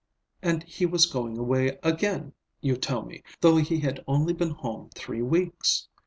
[0.41, 4.89] And he was going away again, you tell me, though he had only been home
[4.95, 5.89] three weeks.